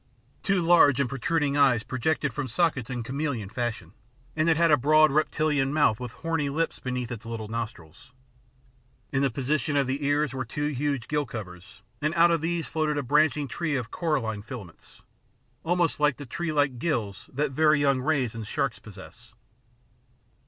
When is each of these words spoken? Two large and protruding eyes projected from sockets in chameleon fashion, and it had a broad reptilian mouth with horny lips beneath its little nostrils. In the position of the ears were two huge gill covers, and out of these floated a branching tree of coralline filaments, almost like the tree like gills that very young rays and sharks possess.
Two 0.41 0.63
large 0.63 0.99
and 0.99 1.07
protruding 1.07 1.55
eyes 1.55 1.83
projected 1.83 2.33
from 2.33 2.47
sockets 2.47 2.89
in 2.89 3.03
chameleon 3.03 3.49
fashion, 3.49 3.93
and 4.35 4.49
it 4.49 4.57
had 4.57 4.71
a 4.71 4.75
broad 4.75 5.11
reptilian 5.11 5.71
mouth 5.71 5.99
with 5.99 6.11
horny 6.11 6.49
lips 6.49 6.79
beneath 6.79 7.11
its 7.11 7.23
little 7.23 7.47
nostrils. 7.47 8.11
In 9.11 9.21
the 9.21 9.29
position 9.29 9.77
of 9.77 9.85
the 9.85 10.03
ears 10.03 10.33
were 10.33 10.43
two 10.43 10.69
huge 10.69 11.07
gill 11.07 11.27
covers, 11.27 11.83
and 12.01 12.15
out 12.15 12.31
of 12.31 12.41
these 12.41 12.67
floated 12.67 12.97
a 12.97 13.03
branching 13.03 13.47
tree 13.47 13.75
of 13.75 13.91
coralline 13.91 14.41
filaments, 14.41 15.03
almost 15.63 15.99
like 15.99 16.17
the 16.17 16.25
tree 16.25 16.51
like 16.51 16.79
gills 16.79 17.29
that 17.31 17.51
very 17.51 17.79
young 17.79 18.01
rays 18.01 18.33
and 18.33 18.47
sharks 18.47 18.79
possess. 18.79 19.35